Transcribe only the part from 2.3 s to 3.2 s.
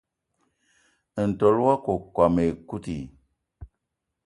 ekut i?